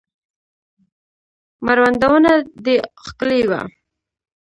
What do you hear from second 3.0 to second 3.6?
ښکلي